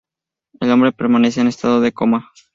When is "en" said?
1.41-1.47